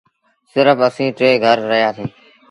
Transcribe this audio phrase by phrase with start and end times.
[0.51, 2.11] سرڦ اَسيٚݩ ٽي گھر رهيآ سيٚݩ۔